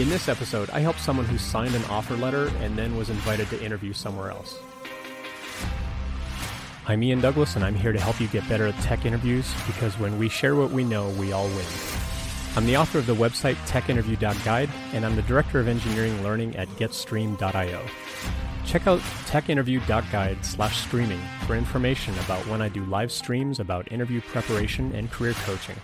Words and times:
In 0.00 0.08
this 0.08 0.30
episode, 0.30 0.70
I 0.70 0.80
helped 0.80 1.00
someone 1.00 1.26
who 1.26 1.36
signed 1.36 1.74
an 1.74 1.84
offer 1.90 2.16
letter 2.16 2.50
and 2.60 2.74
then 2.74 2.96
was 2.96 3.10
invited 3.10 3.50
to 3.50 3.62
interview 3.62 3.92
somewhere 3.92 4.30
else. 4.30 4.58
I'm 6.88 7.02
Ian 7.02 7.20
Douglas, 7.20 7.54
and 7.54 7.62
I'm 7.62 7.74
here 7.74 7.92
to 7.92 8.00
help 8.00 8.18
you 8.18 8.26
get 8.28 8.48
better 8.48 8.66
at 8.66 8.80
tech 8.80 9.04
interviews 9.04 9.52
because 9.66 9.98
when 9.98 10.18
we 10.18 10.30
share 10.30 10.56
what 10.56 10.70
we 10.70 10.84
know, 10.84 11.10
we 11.10 11.32
all 11.32 11.46
win. 11.48 11.66
I'm 12.56 12.64
the 12.64 12.78
author 12.78 12.98
of 12.98 13.04
the 13.04 13.14
website 13.14 13.56
techinterview.guide, 13.66 14.70
and 14.94 15.04
I'm 15.04 15.16
the 15.16 15.22
director 15.22 15.60
of 15.60 15.68
engineering 15.68 16.22
learning 16.22 16.56
at 16.56 16.68
getstream.io. 16.78 17.82
Check 18.64 18.86
out 18.86 19.00
techinterview.guide 19.26 20.46
slash 20.46 20.80
streaming 20.80 21.20
for 21.46 21.56
information 21.56 22.18
about 22.20 22.46
when 22.46 22.62
I 22.62 22.70
do 22.70 22.82
live 22.86 23.12
streams 23.12 23.60
about 23.60 23.92
interview 23.92 24.22
preparation 24.22 24.94
and 24.94 25.10
career 25.10 25.34
coaching. 25.44 25.76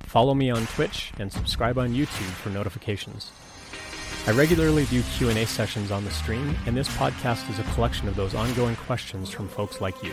Follow 0.00 0.34
me 0.34 0.50
on 0.50 0.66
Twitch 0.66 1.12
and 1.20 1.32
subscribe 1.32 1.78
on 1.78 1.94
YouTube 1.94 2.32
for 2.42 2.50
notifications. 2.50 3.30
I 4.24 4.30
regularly 4.30 4.84
do 4.84 5.02
Q&A 5.02 5.44
sessions 5.46 5.90
on 5.90 6.04
the 6.04 6.10
stream, 6.12 6.56
and 6.66 6.76
this 6.76 6.88
podcast 6.90 7.50
is 7.50 7.58
a 7.58 7.64
collection 7.74 8.06
of 8.06 8.14
those 8.14 8.36
ongoing 8.36 8.76
questions 8.76 9.30
from 9.30 9.48
folks 9.48 9.80
like 9.80 10.00
you. 10.00 10.12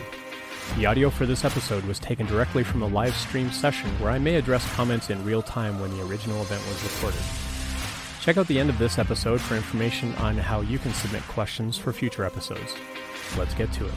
The 0.76 0.86
audio 0.86 1.10
for 1.10 1.26
this 1.26 1.44
episode 1.44 1.84
was 1.84 2.00
taken 2.00 2.26
directly 2.26 2.64
from 2.64 2.82
a 2.82 2.88
live 2.88 3.14
stream 3.14 3.52
session 3.52 3.88
where 4.00 4.10
I 4.10 4.18
may 4.18 4.34
address 4.34 4.68
comments 4.74 5.10
in 5.10 5.24
real 5.24 5.42
time 5.42 5.78
when 5.78 5.96
the 5.96 6.04
original 6.04 6.42
event 6.42 6.60
was 6.66 6.82
recorded. 6.82 7.20
Check 8.20 8.36
out 8.36 8.48
the 8.48 8.58
end 8.58 8.68
of 8.68 8.78
this 8.78 8.98
episode 8.98 9.40
for 9.40 9.54
information 9.54 10.12
on 10.16 10.36
how 10.36 10.60
you 10.60 10.80
can 10.80 10.92
submit 10.92 11.22
questions 11.28 11.78
for 11.78 11.92
future 11.92 12.24
episodes. 12.24 12.74
Let's 13.38 13.54
get 13.54 13.72
to 13.74 13.86
it. 13.86 13.94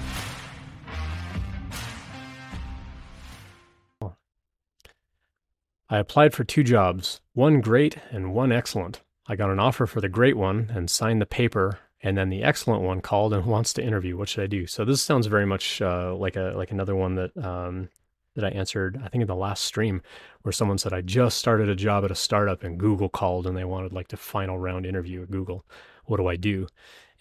I 5.90 5.98
applied 5.98 6.36
for 6.36 6.44
two 6.44 6.64
jobs, 6.64 7.20
one 7.34 7.62
great 7.62 7.98
and 8.12 8.32
one 8.32 8.52
excellent. 8.52 9.02
I 9.28 9.36
got 9.36 9.50
an 9.50 9.60
offer 9.60 9.86
for 9.86 10.02
the 10.02 10.10
great 10.10 10.38
one 10.38 10.72
and 10.74 10.90
signed 10.90 11.22
the 11.22 11.26
paper 11.26 11.80
and 12.02 12.18
then 12.18 12.30
the 12.30 12.44
excellent 12.44 12.82
one 12.82 13.02
called 13.02 13.34
and 13.34 13.46
wants 13.48 13.74
to 13.74 13.84
interview. 13.84 14.18
What 14.18 14.30
should 14.30 14.44
I 14.44 14.48
do? 14.48 14.68
So 14.68 14.86
this 14.86 15.02
sounds 15.02 15.28
very 15.28 15.46
much 15.46 15.82
uh, 15.82 16.14
like 16.16 16.36
a 16.36 16.54
like 16.56 16.72
another 16.72 16.96
one 16.96 17.16
that 17.16 17.36
um, 17.38 17.90
that 18.36 18.44
I 18.46 18.50
answered. 18.50 19.00
I 19.04 19.08
think 19.08 19.22
in 19.22 19.28
the 19.28 19.36
last 19.36 19.64
stream 19.64 20.02
where 20.42 20.52
someone 20.52 20.78
said 20.78 20.94
I 20.94 21.02
just 21.02 21.38
started 21.38 21.70
a 21.70 21.76
job 21.76 22.04
at 22.04 22.12
a 22.12 22.16
startup 22.16 22.64
and 22.64 22.80
Google 22.80 23.10
called 23.10 23.48
and 23.48 23.56
they 23.56 23.64
wanted 23.64 23.94
like 23.94 24.10
the 24.10 24.18
final 24.18 24.58
round 24.58 24.86
interview 24.86 25.24
at 25.24 25.32
Google. 25.32 25.66
What 26.06 26.18
do 26.18 26.28
I 26.28 26.36
do? 26.36 26.68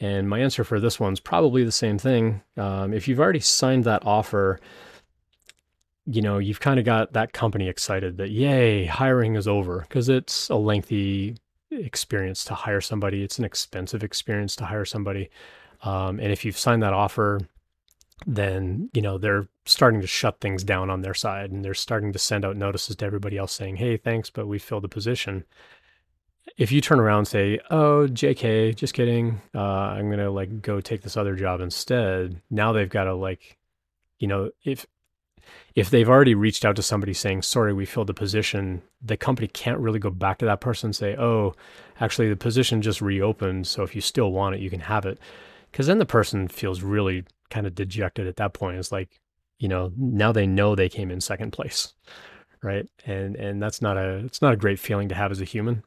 And 0.01 0.29
my 0.29 0.41
answer 0.41 0.65
for 0.65 0.81
this 0.81 0.99
one's 0.99 1.21
probably 1.21 1.63
the 1.63 1.71
same 1.71 1.97
thing. 1.97 2.43
Um, 2.57 2.93
if 2.93 3.07
you've 3.07 3.21
already 3.21 3.41
signed 3.41 3.85
that 3.85 4.05
offer, 4.05 4.59
you 6.07 6.21
know 6.21 6.39
you've 6.39 6.59
kind 6.59 6.81
of 6.81 6.85
got 6.85 7.13
that 7.13 7.33
company 7.33 7.69
excited 7.69 8.17
that 8.17 8.31
yay 8.31 8.87
hiring 8.87 9.37
is 9.37 9.47
over 9.47 9.81
because 9.83 10.09
it's 10.09 10.49
a 10.49 10.57
lengthy 10.57 11.37
experience 11.73 12.45
to 12.45 12.55
hire 12.55 12.81
somebody. 12.81 13.23
It's 13.23 13.39
an 13.39 13.45
expensive 13.45 14.03
experience 14.03 14.57
to 14.57 14.67
hire 14.67 14.85
somebody. 14.85 15.31
Um, 15.83 16.21
and 16.21 16.33
if 16.33 16.45
you've 16.45 16.59
signed 16.59 16.83
that 16.83 16.93
offer, 16.93 17.41
then 18.27 18.91
you 18.93 19.03
know 19.03 19.19
they're 19.19 19.49
starting 19.65 20.01
to 20.01 20.07
shut 20.07 20.41
things 20.41 20.65
down 20.65 20.91
on 20.91 21.03
their 21.03 21.15
side, 21.15 21.51
and 21.51 21.65
they're 21.65 21.75
starting 21.75 22.13
to 22.13 22.19
send 22.19 22.45
out 22.45 22.57
notices 22.57 22.97
to 22.97 23.05
everybody 23.05 23.37
else 23.37 23.53
saying, 23.53 23.77
"Hey, 23.77 23.97
thanks, 23.97 24.31
but 24.31 24.47
we 24.47 24.59
filled 24.59 24.85
the 24.85 24.89
position." 24.89 25.45
If 26.57 26.73
you 26.73 26.81
turn 26.81 27.01
around 27.01 27.19
and 27.19 27.29
say, 27.29 27.61
"Oh, 27.71 28.07
J.K., 28.07 28.73
just 28.75 28.95
kidding. 28.95 29.41
Uh, 29.55 29.61
I'm 29.61 30.11
gonna 30.11 30.31
like 30.31 30.63
go 30.63 30.81
take 30.81 31.03
this 31.03 31.17
other 31.17 31.35
job 31.37 31.61
instead," 31.61 32.41
now 32.51 32.73
they've 32.73 32.89
got 32.89 33.05
to 33.05 33.15
like, 33.15 33.59
you 34.19 34.29
know, 34.29 34.51
if 34.65 34.87
if 35.75 35.91
they've 35.91 36.09
already 36.09 36.35
reached 36.35 36.65
out 36.65 36.77
to 36.77 36.83
somebody 36.83 37.13
saying, 37.13 37.43
sorry, 37.43 37.73
we 37.73 37.85
filled 37.85 38.07
the 38.07 38.15
position, 38.15 38.83
the 39.03 39.17
company 39.17 39.49
can't 39.49 39.79
really 39.79 39.99
go 39.99 40.11
back 40.11 40.39
to 40.39 40.45
that 40.45 40.61
person 40.61 40.89
and 40.89 40.97
say, 40.97 41.17
oh, 41.17 41.55
actually, 42.01 42.29
the 42.29 42.37
position 42.37 42.83
just 42.83 43.01
reopened. 43.01 43.67
So 43.67 43.83
if 43.83 43.95
you 43.95 44.01
still 44.01 44.33
want 44.33 44.55
it, 44.55 44.61
you 44.61 44.71
can 44.71 44.81
have 44.81 45.07
it. 45.07 45.19
Because 45.71 45.87
then 45.87 45.99
the 45.99 46.07
person 46.07 46.49
feels 46.49 46.83
really 46.83 47.25
kind 47.51 47.67
of 47.67 47.75
dejected 47.75 48.27
at 48.27 48.37
that 48.37 48.53
point. 48.53 48.79
It's 48.79 48.93
like, 48.93 49.21
you 49.59 49.69
know, 49.69 49.93
now 49.97 50.33
they 50.33 50.47
know 50.47 50.75
they 50.75 50.89
came 50.89 51.11
in 51.11 51.21
second 51.21 51.53
place. 51.53 51.95
Right. 52.63 52.89
And 53.05 53.35
and 53.37 53.61
that's 53.61 53.83
not 53.83 53.97
a 53.97 54.19
it's 54.25 54.41
not 54.41 54.53
a 54.53 54.57
great 54.57 54.79
feeling 54.79 55.09
to 55.09 55.17
have 55.17 55.33
as 55.33 55.41
a 55.41 55.45
human. 55.45 55.83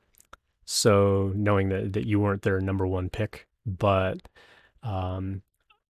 So 0.65 1.31
knowing 1.35 1.69
that 1.69 1.93
that 1.93 2.05
you 2.05 2.19
weren't 2.19 2.41
their 2.41 2.59
number 2.59 2.85
one 2.85 3.09
pick. 3.09 3.47
But 3.65 4.27
um 4.83 5.41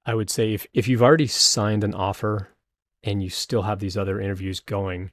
I 0.06 0.14
would 0.14 0.28
say 0.28 0.52
if, 0.52 0.66
if 0.74 0.88
you've 0.88 1.02
already 1.02 1.26
signed 1.26 1.84
an 1.84 1.94
offer 1.94 2.48
and 3.04 3.22
you 3.22 3.30
still 3.30 3.62
have 3.62 3.78
these 3.78 3.96
other 3.96 4.20
interviews 4.20 4.60
going 4.60 5.10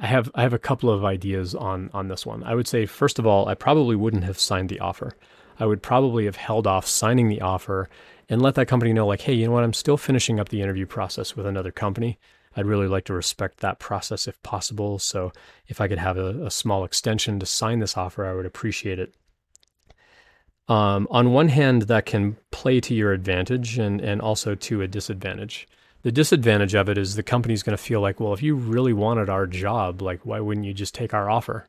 I 0.00 0.06
have 0.06 0.30
I 0.34 0.42
have 0.42 0.52
a 0.52 0.58
couple 0.58 0.90
of 0.90 1.04
ideas 1.04 1.54
on 1.54 1.90
on 1.92 2.08
this 2.08 2.24
one. 2.24 2.44
I 2.44 2.54
would 2.54 2.68
say 2.68 2.86
first 2.86 3.18
of 3.18 3.26
all, 3.26 3.48
I 3.48 3.54
probably 3.54 3.96
wouldn't 3.96 4.24
have 4.24 4.38
signed 4.38 4.68
the 4.68 4.80
offer. 4.80 5.16
I 5.58 5.66
would 5.66 5.82
probably 5.82 6.26
have 6.26 6.36
held 6.36 6.66
off 6.68 6.86
signing 6.86 7.28
the 7.28 7.40
offer 7.40 7.88
and 8.28 8.40
let 8.40 8.54
that 8.54 8.68
company 8.68 8.92
know 8.92 9.06
like, 9.06 9.22
"Hey, 9.22 9.34
you 9.34 9.46
know 9.46 9.52
what? 9.52 9.64
I'm 9.64 9.72
still 9.72 9.96
finishing 9.96 10.38
up 10.38 10.50
the 10.50 10.62
interview 10.62 10.86
process 10.86 11.34
with 11.34 11.46
another 11.46 11.72
company. 11.72 12.18
I'd 12.56 12.66
really 12.66 12.86
like 12.86 13.04
to 13.06 13.12
respect 13.12 13.58
that 13.58 13.80
process 13.80 14.28
if 14.28 14.40
possible. 14.42 14.98
So, 15.00 15.32
if 15.66 15.80
I 15.80 15.88
could 15.88 15.98
have 15.98 16.16
a, 16.16 16.46
a 16.46 16.50
small 16.50 16.84
extension 16.84 17.40
to 17.40 17.46
sign 17.46 17.80
this 17.80 17.96
offer, 17.96 18.24
I 18.24 18.34
would 18.34 18.46
appreciate 18.46 19.00
it." 19.00 19.14
Um, 20.68 21.08
on 21.10 21.32
one 21.32 21.48
hand, 21.48 21.82
that 21.82 22.04
can 22.04 22.36
play 22.50 22.80
to 22.80 22.94
your 22.94 23.12
advantage 23.12 23.78
and, 23.78 24.00
and 24.00 24.20
also 24.20 24.54
to 24.54 24.82
a 24.82 24.88
disadvantage. 24.88 25.66
The 26.02 26.12
disadvantage 26.12 26.74
of 26.74 26.88
it 26.88 26.98
is 26.98 27.14
the 27.14 27.22
company's 27.22 27.62
going 27.62 27.76
to 27.76 27.82
feel 27.82 28.00
like, 28.00 28.20
well, 28.20 28.34
if 28.34 28.42
you 28.42 28.54
really 28.54 28.92
wanted 28.92 29.28
our 29.28 29.46
job, 29.46 30.02
like, 30.02 30.24
why 30.26 30.40
wouldn't 30.40 30.66
you 30.66 30.74
just 30.74 30.94
take 30.94 31.14
our 31.14 31.30
offer? 31.30 31.66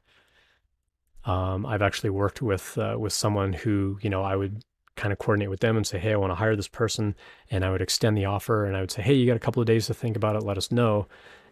Um, 1.26 1.66
I've 1.66 1.82
actually 1.82 2.12
worked 2.12 2.42
with 2.42 2.78
uh, 2.78 2.96
with 2.98 3.14
someone 3.14 3.54
who, 3.54 4.00
you 4.02 4.10
know, 4.10 4.24
I 4.24 4.36
would 4.36 4.64
kind 4.96 5.14
of 5.14 5.20
coordinate 5.20 5.50
with 5.50 5.62
them 5.62 5.78
and 5.78 5.88
say, 5.88 5.98
hey, 5.98 6.14
I 6.14 6.18
want 6.18 6.32
to 6.32 6.36
hire 6.36 6.56
this 6.56 6.68
person, 6.68 7.16
and 7.50 7.64
I 7.64 7.72
would 7.72 7.82
extend 7.82 8.18
the 8.18 8.26
offer, 8.26 8.66
and 8.66 8.76
I 8.76 8.82
would 8.82 8.92
say, 8.92 9.02
hey, 9.02 9.14
you 9.14 9.26
got 9.26 9.38
a 9.38 9.40
couple 9.40 9.62
of 9.62 9.68
days 9.68 9.88
to 9.88 9.94
think 9.94 10.18
about 10.18 10.36
it, 10.36 10.44
let 10.44 10.58
us 10.58 10.72
know, 10.72 11.08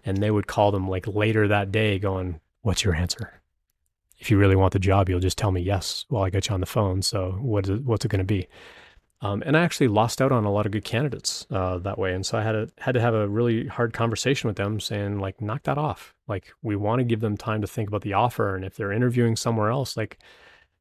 and 0.05 0.17
they 0.17 0.31
would 0.31 0.47
call 0.47 0.71
them 0.71 0.87
like 0.87 1.07
later 1.07 1.47
that 1.47 1.71
day, 1.71 1.97
going, 1.97 2.39
what's 2.61 2.83
your 2.83 2.95
answer? 2.95 3.41
If 4.17 4.31
you 4.31 4.37
really 4.37 4.55
want 4.55 4.73
the 4.73 4.79
job, 4.79 5.09
you'll 5.09 5.19
just 5.19 5.37
tell 5.37 5.51
me 5.51 5.61
yes 5.61 6.05
while 6.09 6.23
I 6.23 6.29
get 6.29 6.49
you 6.49 6.53
on 6.53 6.59
the 6.59 6.65
phone. 6.65 7.01
So 7.01 7.37
what 7.41 7.65
is 7.65 7.69
it, 7.71 7.85
what's 7.85 8.05
it 8.05 8.09
going 8.09 8.19
to 8.19 8.25
be? 8.25 8.47
Um, 9.21 9.41
and 9.45 9.57
I 9.57 9.61
actually 9.61 9.87
lost 9.87 10.21
out 10.21 10.31
on 10.31 10.45
a 10.45 10.51
lot 10.51 10.67
of 10.67 10.71
good 10.71 10.83
candidates 10.83 11.47
uh, 11.49 11.79
that 11.79 11.97
way, 11.97 12.13
and 12.13 12.23
so 12.23 12.37
I 12.37 12.43
had 12.43 12.51
to 12.51 12.69
had 12.77 12.93
to 12.93 13.01
have 13.01 13.15
a 13.15 13.27
really 13.27 13.65
hard 13.65 13.91
conversation 13.91 14.47
with 14.47 14.57
them, 14.57 14.79
saying 14.79 15.17
like, 15.17 15.41
knock 15.41 15.63
that 15.63 15.79
off. 15.79 16.13
Like 16.27 16.53
we 16.61 16.75
want 16.75 16.99
to 16.99 17.03
give 17.03 17.19
them 17.19 17.35
time 17.35 17.61
to 17.61 17.67
think 17.67 17.87
about 17.87 18.03
the 18.03 18.13
offer, 18.13 18.55
and 18.55 18.63
if 18.63 18.75
they're 18.75 18.91
interviewing 18.91 19.35
somewhere 19.35 19.71
else, 19.71 19.97
like, 19.97 20.19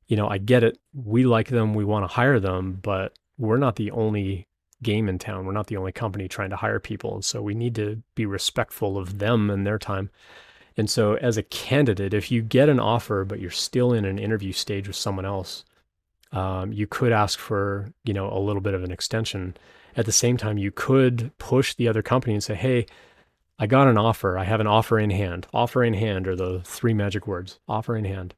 you 0.07 0.19
know, 0.19 0.29
I 0.29 0.37
get 0.37 0.65
it. 0.65 0.79
We 0.93 1.25
like 1.25 1.49
them, 1.49 1.73
we 1.73 1.85
want 1.85 2.05
to 2.05 2.15
hire 2.15 2.39
them, 2.39 2.79
but 2.83 3.19
we're 3.39 3.57
not 3.57 3.77
the 3.77 3.91
only 3.91 4.49
game 4.83 5.09
in 5.09 5.19
town. 5.19 5.47
We're 5.47 5.53
not 5.53 5.69
the 5.69 5.79
only 5.79 5.93
company 5.93 6.29
trying 6.29 6.51
to 6.51 6.57
hire 6.57 6.79
people, 6.79 7.23
so 7.23 7.41
we 7.41 7.55
need 7.55 7.75
to 7.77 8.03
be 8.15 8.27
respectful 8.27 8.99
of 8.99 9.19
them 9.19 9.49
and 9.49 9.67
their 9.67 9.79
time. 9.79 10.11
And 10.77 10.91
so, 10.91 11.15
as 11.15 11.37
a 11.37 11.43
candidate, 11.43 12.13
if 12.13 12.31
you 12.31 12.43
get 12.43 12.69
an 12.69 12.81
offer 12.81 13.25
but 13.25 13.41
you're 13.41 13.51
still 13.51 13.93
in 13.93 14.05
an 14.05 14.19
interview 14.19 14.53
stage 14.53 14.87
with 14.87 14.97
someone 14.97 15.25
else, 15.25 15.65
um, 16.33 16.73
you 16.73 16.87
could 16.87 17.13
ask 17.13 17.39
for 17.39 17.93
you 18.05 18.13
know 18.13 18.31
a 18.31 18.39
little 18.39 18.63
bit 18.63 18.75
of 18.75 18.85
an 18.85 18.93
extension. 18.93 19.57
At 19.97 20.05
the 20.05 20.13
same 20.13 20.37
time, 20.37 20.59
you 20.59 20.71
could 20.71 21.31
push 21.39 21.75
the 21.75 21.89
other 21.89 22.03
company 22.03 22.35
and 22.35 22.45
say, 22.45 22.55
"Hey, 22.55 22.87
I 23.59 23.67
got 23.67 23.89
an 23.89 23.97
offer. 23.97 24.37
I 24.37 24.45
have 24.45 24.61
an 24.61 24.67
offer 24.67 24.99
in 24.99 25.11
hand. 25.11 25.47
Offer 25.53 25.83
in 25.85 25.95
hand 25.95 26.29
are 26.29 26.37
the 26.37 26.61
three 26.65 26.95
magic 26.95 27.27
words. 27.27 27.59
Offer 27.69 27.97
in 27.97 28.05
hand. 28.05 28.35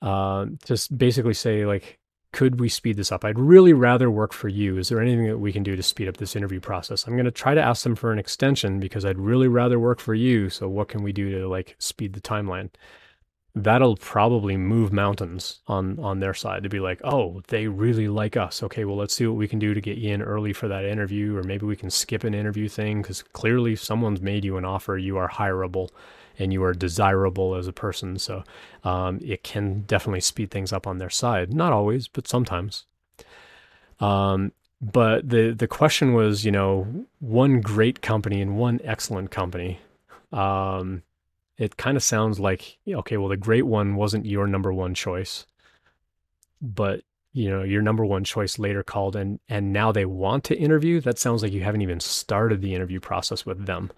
Uh, 0.00 0.46
just 0.64 0.96
basically 0.96 1.34
say 1.34 1.66
like, 1.66 1.98
could 2.32 2.60
we 2.60 2.68
speed 2.68 2.96
this 2.96 3.10
up? 3.10 3.24
I'd 3.24 3.38
really 3.38 3.72
rather 3.72 4.10
work 4.10 4.32
for 4.32 4.48
you. 4.48 4.76
Is 4.76 4.88
there 4.88 5.00
anything 5.00 5.26
that 5.26 5.38
we 5.38 5.52
can 5.52 5.62
do 5.62 5.76
to 5.76 5.82
speed 5.82 6.08
up 6.08 6.18
this 6.18 6.36
interview 6.36 6.60
process? 6.60 7.06
I'm 7.06 7.14
going 7.14 7.24
to 7.24 7.30
try 7.30 7.54
to 7.54 7.62
ask 7.62 7.82
them 7.82 7.96
for 7.96 8.12
an 8.12 8.18
extension 8.18 8.80
because 8.80 9.04
I'd 9.04 9.18
really 9.18 9.48
rather 9.48 9.78
work 9.78 9.98
for 9.98 10.14
you. 10.14 10.50
So 10.50 10.68
what 10.68 10.88
can 10.88 11.02
we 11.02 11.12
do 11.12 11.30
to 11.38 11.48
like 11.48 11.74
speed 11.78 12.12
the 12.12 12.20
timeline? 12.20 12.70
That'll 13.54 13.96
probably 13.96 14.56
move 14.56 14.92
mountains 14.92 15.60
on 15.66 15.98
on 15.98 16.20
their 16.20 16.34
side 16.34 16.62
to 16.62 16.68
be 16.68 16.80
like, 16.80 17.00
"Oh, 17.02 17.42
they 17.48 17.66
really 17.66 18.06
like 18.06 18.36
us. 18.36 18.62
Okay, 18.62 18.84
well, 18.84 18.96
let's 18.96 19.14
see 19.14 19.26
what 19.26 19.36
we 19.36 19.48
can 19.48 19.58
do 19.58 19.74
to 19.74 19.80
get 19.80 19.98
you 19.98 20.12
in 20.12 20.22
early 20.22 20.52
for 20.52 20.68
that 20.68 20.84
interview 20.84 21.36
or 21.36 21.42
maybe 21.42 21.66
we 21.66 21.74
can 21.76 21.90
skip 21.90 22.24
an 22.24 22.34
interview 22.34 22.68
thing 22.68 23.02
cuz 23.02 23.22
clearly 23.22 23.74
someone's 23.74 24.20
made 24.20 24.44
you 24.44 24.58
an 24.58 24.64
offer, 24.64 24.96
you 24.98 25.16
are 25.16 25.28
hireable." 25.28 25.88
And 26.38 26.52
you 26.52 26.62
are 26.62 26.72
desirable 26.72 27.54
as 27.54 27.66
a 27.66 27.72
person. 27.72 28.18
So 28.18 28.44
um, 28.84 29.18
it 29.22 29.42
can 29.42 29.82
definitely 29.82 30.20
speed 30.20 30.50
things 30.50 30.72
up 30.72 30.86
on 30.86 30.98
their 30.98 31.10
side. 31.10 31.52
Not 31.52 31.72
always, 31.72 32.08
but 32.08 32.28
sometimes. 32.28 32.86
Um, 34.00 34.52
but 34.80 35.28
the 35.28 35.50
the 35.50 35.66
question 35.66 36.12
was, 36.12 36.44
you 36.44 36.52
know, 36.52 37.06
one 37.18 37.60
great 37.60 38.00
company 38.00 38.40
and 38.40 38.56
one 38.56 38.80
excellent 38.84 39.30
company. 39.30 39.80
Um, 40.32 41.02
it 41.56 41.76
kind 41.76 41.96
of 41.96 42.02
sounds 42.02 42.38
like 42.38 42.78
okay, 42.88 43.16
well, 43.16 43.28
the 43.28 43.36
great 43.36 43.66
one 43.66 43.96
wasn't 43.96 44.26
your 44.26 44.46
number 44.46 44.72
one 44.72 44.94
choice, 44.94 45.46
but 46.62 47.02
you 47.32 47.50
know 47.50 47.62
your 47.62 47.82
number 47.82 48.04
one 48.04 48.24
choice 48.24 48.58
later 48.58 48.82
called 48.82 49.14
and 49.14 49.38
and 49.48 49.72
now 49.72 49.92
they 49.92 50.04
want 50.04 50.44
to 50.44 50.58
interview 50.58 51.00
that 51.00 51.18
sounds 51.18 51.42
like 51.42 51.52
you 51.52 51.62
haven't 51.62 51.82
even 51.82 52.00
started 52.00 52.60
the 52.60 52.74
interview 52.74 52.98
process 52.98 53.44
with 53.44 53.66
them 53.66 53.90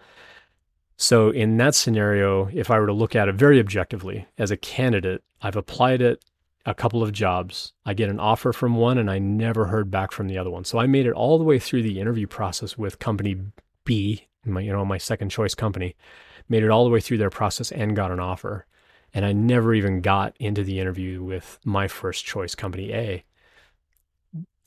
So, 1.03 1.31
in 1.31 1.57
that 1.57 1.75
scenario, 1.75 2.51
if 2.53 2.71
I 2.71 2.79
were 2.79 2.87
to 2.87 2.93
look 2.93 3.17
at 3.17 3.27
it 3.27 3.35
very 3.35 3.59
objectively 3.59 4.27
as 4.37 4.51
a 4.51 4.57
candidate, 4.59 5.25
I've 5.41 5.57
applied 5.57 6.03
it 6.03 6.23
a 6.67 6.75
couple 6.75 7.03
of 7.03 7.11
jobs. 7.11 7.73
I 7.87 7.95
get 7.95 8.11
an 8.11 8.21
offer 8.21 8.53
from 8.53 8.75
one 8.75 8.99
and 8.99 9.11
I 9.11 9.19
never 9.19 9.65
heard 9.65 9.91
back 9.91 10.13
from 10.13 10.29
the 10.29 10.37
other 10.37 10.51
one. 10.51 10.65
So, 10.65 10.79
I 10.79 10.87
made 10.87 11.07
it 11.07 11.15
all 11.15 11.39
the 11.39 11.45
way 11.45 11.59
through 11.59 11.85
the 11.85 11.99
interview 11.99 12.27
process 12.27 12.77
with 12.77 12.99
company 12.99 13.39
B, 13.85 14.27
my, 14.45 14.61
you 14.61 14.73
know, 14.73 14.85
my 14.85 14.99
second 14.99 15.31
choice 15.31 15.55
company, 15.55 15.97
made 16.51 16.65
it 16.65 16.69
all 16.69 16.85
the 16.85 16.91
way 16.91 17.01
through 17.01 17.17
their 17.17 17.31
process 17.31 17.73
and 17.73 17.97
got 17.97 18.13
an 18.13 18.21
offer. 18.21 18.67
And 19.15 19.25
I 19.25 19.33
never 19.33 19.73
even 19.73 20.03
got 20.03 20.37
into 20.39 20.63
the 20.63 20.81
interview 20.81 21.23
with 21.23 21.59
my 21.65 21.89
first 21.89 22.27
choice 22.27 22.55
company 22.55 22.93
A. 22.93 23.25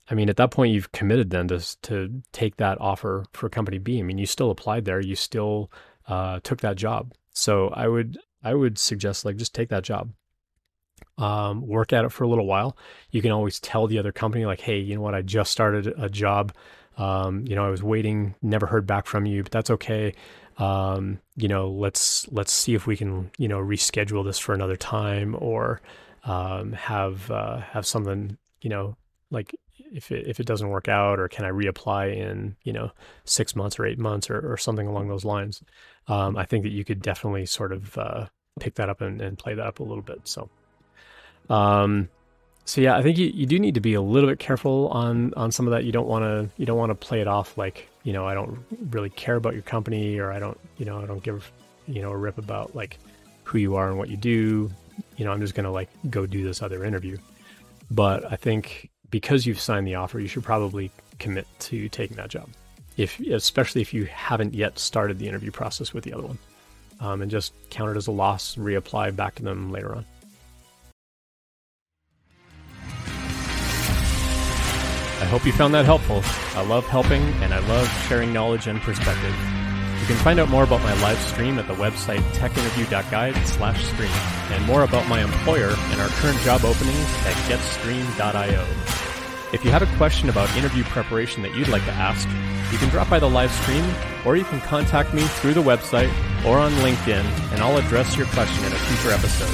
I 0.10 0.16
mean, 0.16 0.30
at 0.30 0.38
that 0.38 0.50
point, 0.50 0.74
you've 0.74 0.92
committed 0.92 1.30
then 1.30 1.48
to, 1.50 1.82
to 1.84 2.24
take 2.32 2.58
that 2.58 2.82
offer 2.82 3.24
for 3.34 3.50
company 3.50 3.78
B. 3.78 4.00
I 4.00 4.02
mean, 4.02 4.18
you 4.18 4.26
still 4.26 4.50
applied 4.50 4.86
there, 4.86 5.00
you 5.00 5.16
still 5.16 5.72
uh, 6.08 6.40
took 6.44 6.62
that 6.62 6.76
job. 6.76 7.14
So 7.32 7.70
I 7.70 7.88
would 7.88 8.18
I 8.44 8.54
would 8.54 8.78
suggest 8.78 9.26
like 9.26 9.38
just 9.38 9.56
take 9.56 9.70
that 9.70 9.84
job. 9.84 10.12
Um, 11.18 11.68
work 11.68 11.94
at 11.94 12.06
it 12.06 12.12
for 12.12 12.24
a 12.24 12.28
little 12.28 12.46
while. 12.46 12.78
You 13.12 13.22
can 13.22 13.32
always 13.32 13.60
tell 13.60 13.88
the 13.88 14.00
other 14.00 14.12
company 14.12 14.46
like, 14.46 14.62
hey, 14.62 14.80
you 14.80 14.96
know 14.96 15.02
what? 15.02 15.14
I 15.14 15.22
just 15.22 15.52
started 15.52 15.94
a 15.98 16.10
job. 16.10 16.54
Um, 16.98 17.46
you 17.48 17.56
know, 17.56 17.66
I 17.66 17.70
was 17.70 17.84
waiting, 17.84 18.36
never 18.42 18.66
heard 18.66 18.88
back 18.88 19.06
from 19.06 19.26
you, 19.26 19.44
but 19.44 19.52
that's 19.52 19.70
okay. 19.70 20.14
Um, 20.58 21.20
you 21.36 21.48
know, 21.48 21.70
let's 21.70 22.28
let's 22.32 22.54
see 22.54 22.76
if 22.76 22.86
we 22.88 22.96
can 22.96 23.32
you 23.38 23.48
know 23.48 23.60
reschedule 23.60 24.24
this 24.24 24.40
for 24.40 24.54
another 24.54 24.76
time 24.76 25.36
or 25.40 25.82
um, 26.26 26.74
have 26.74 27.30
uh, 27.32 27.58
have 27.60 27.86
something 27.86 28.38
you 28.62 28.70
know 28.70 28.96
like 29.32 29.56
if 29.94 30.12
it, 30.12 30.28
if 30.28 30.40
it 30.40 30.46
doesn't 30.46 30.70
work 30.70 30.88
out 30.88 31.20
or 31.20 31.28
can 31.28 31.46
I 31.46 31.50
reapply 31.50 32.18
in, 32.18 32.56
you 32.64 32.74
know, 32.74 32.92
six 33.26 33.56
months 33.56 33.80
or 33.80 33.86
eight 33.86 34.00
months 34.00 34.30
or, 34.30 34.52
or 34.52 34.58
something 34.58 34.88
along 34.88 35.08
those 35.08 35.24
lines. 35.24 35.62
Um, 36.08 36.36
I 36.36 36.46
think 36.46 36.64
that 36.64 36.72
you 36.72 36.84
could 36.84 37.02
definitely 37.02 37.46
sort 37.46 37.72
of 37.72 37.98
uh, 37.98 38.26
pick 38.60 38.76
that 38.76 38.90
up 38.90 39.02
and, 39.02 39.22
and, 39.22 39.38
play 39.38 39.54
that 39.54 39.66
up 39.66 39.80
a 39.80 39.84
little 39.84 40.04
bit. 40.04 40.22
So, 40.28 40.50
um, 41.50 42.10
so 42.66 42.82
yeah, 42.82 42.98
I 42.98 43.04
think 43.04 43.18
you, 43.18 43.28
you 43.28 43.46
do 43.46 43.60
need 43.60 43.76
to 43.76 43.82
be 43.82 43.94
a 43.94 44.02
little 44.02 44.30
bit 44.30 44.40
careful 44.40 44.90
on, 44.90 45.34
on 45.36 45.52
some 45.52 45.68
of 45.68 45.72
that. 45.72 45.84
You 45.86 45.92
don't 45.92 46.08
want 46.08 46.24
to, 46.24 46.50
you 46.58 46.66
don't 46.66 46.78
want 46.78 46.90
to 46.90 46.96
play 46.96 47.22
it 47.22 47.28
off 47.28 47.58
like, 47.58 47.88
you 48.04 48.14
know, 48.14 48.28
I 48.28 48.34
don't 48.34 48.60
really 48.90 49.10
care 49.10 49.36
about 49.36 49.54
your 49.54 49.64
company 49.64 50.18
or 50.20 50.32
I 50.32 50.40
don't, 50.40 50.60
you 50.78 50.86
know, 50.86 51.02
I 51.02 51.06
don't 51.06 51.24
give, 51.24 51.52
you 51.88 52.02
know, 52.02 52.12
a 52.12 52.18
rip 52.18 52.38
about 52.38 52.76
like 52.76 52.98
who 53.44 53.58
you 53.60 53.76
are 53.76 53.90
and 53.90 53.98
what 53.98 54.10
you 54.10 54.18
do. 54.18 54.72
You 55.18 55.26
know, 55.26 55.32
I'm 55.32 55.40
just 55.40 55.56
to 55.66 55.72
like 55.72 55.90
go 56.10 56.26
do 56.26 56.44
this 56.44 56.62
other 56.62 56.84
interview. 56.84 57.18
But 57.92 58.32
I 58.32 58.36
think 58.36 58.90
because 59.14 59.46
you've 59.46 59.60
signed 59.60 59.86
the 59.86 59.94
offer, 59.94 60.20
you 60.20 60.28
should 60.28 60.44
probably 60.44 60.90
commit 61.20 61.46
to 61.60 61.88
taking 61.90 62.18
that 62.18 62.30
job. 62.30 62.50
If 62.98 63.20
especially 63.20 63.82
if 63.82 63.94
you 63.94 64.06
haven't 64.06 64.56
yet 64.56 64.80
started 64.80 65.20
the 65.20 65.28
interview 65.28 65.52
process 65.52 65.94
with 65.94 66.04
the 66.04 66.14
other 66.14 66.24
one, 66.24 66.40
um, 67.00 67.22
and 67.22 67.30
just 67.30 67.54
count 67.70 67.92
it 67.92 67.98
as 67.98 68.08
a 68.08 68.12
loss, 68.12 68.56
reapply 68.56 69.16
back 69.16 69.36
to 69.36 69.44
them 69.44 69.72
later 69.72 69.94
on. 69.96 70.06
I 75.22 75.26
hope 75.26 75.46
you 75.46 75.52
found 75.52 75.76
that 75.76 75.86
helpful. 75.86 76.24
I 76.60 76.66
love 76.66 76.86
helping 76.88 77.22
and 77.44 77.54
I 77.54 77.60
love 77.68 77.88
sharing 78.08 78.34
knowledge 78.34 78.66
and 78.66 78.82
perspective. 78.82 79.36
You 80.02 80.08
can 80.08 80.18
find 80.18 80.40
out 80.40 80.50
more 80.50 80.64
about 80.64 80.82
my 80.82 81.00
live 81.04 81.20
stream 81.20 81.60
at 81.60 81.68
the 81.68 81.76
website 81.76 82.24
techinterview.guide 82.34 83.48
slash 83.48 83.86
stream 83.86 84.12
and 84.50 84.66
more 84.66 84.84
about 84.84 85.08
my 85.08 85.24
employer 85.24 85.76
and 85.92 86.02
our 86.02 86.10
current 86.10 86.40
job 86.40 86.66
openings 86.66 87.10
at 87.28 87.36
getstream.io. 87.48 89.03
If 89.54 89.64
you 89.64 89.70
have 89.70 89.84
a 89.84 89.98
question 89.98 90.30
about 90.30 90.56
interview 90.58 90.84
preparation 90.86 91.44
that 91.44 91.54
you'd 91.54 91.68
like 91.68 91.86
to 91.86 91.92
ask, 91.92 92.28
you 92.72 92.80
can 92.80 92.90
drop 92.90 93.08
by 93.08 93.20
the 93.20 93.30
live 93.30 93.52
stream 93.52 93.86
or 94.26 94.36
you 94.36 94.46
can 94.46 94.60
contact 94.62 95.14
me 95.14 95.22
through 95.22 95.54
the 95.54 95.62
website 95.62 96.12
or 96.44 96.58
on 96.58 96.72
LinkedIn 96.82 97.24
and 97.52 97.62
I'll 97.62 97.78
address 97.78 98.18
your 98.18 98.26
question 98.28 98.66
in 98.66 98.72
a 98.72 98.76
future 98.76 99.14
episode. 99.14 99.54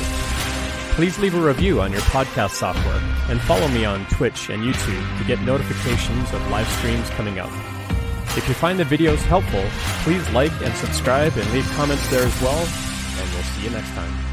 Please 0.96 1.20
leave 1.20 1.36
a 1.36 1.42
review 1.42 1.82
on 1.82 1.92
your 1.92 2.02
podcast 2.02 2.52
software 2.52 3.02
and 3.30 3.42
follow 3.42 3.68
me 3.68 3.84
on 3.84 4.06
Twitch 4.08 4.50
and 4.50 4.64
YouTube 4.64 5.18
to 5.18 5.24
get 5.26 5.42
notifications 5.42 6.32
of 6.32 6.50
live 6.50 6.68
streams 6.70 7.10
coming 7.12 7.40
up. 7.40 7.52
If 8.38 8.48
you 8.48 8.54
find 8.54 8.80
the 8.80 8.86
videos 8.86 9.20
helpful, 9.24 9.66
please 10.04 10.28
like 10.30 10.54
and 10.62 10.74
subscribe 10.76 11.36
and 11.36 11.52
leave 11.52 11.70
comments 11.72 12.08
there 12.10 12.24
as 12.24 12.42
well, 12.42 12.60
and 12.60 13.34
we'll 13.34 13.44
see 13.44 13.64
you 13.64 13.70
next 13.72 13.90
time. 13.90 14.29